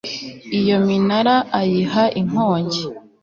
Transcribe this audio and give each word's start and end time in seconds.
iyo 0.59 0.77
minara 0.85 1.35
ayiha 1.59 2.03
inkongi 2.19 2.81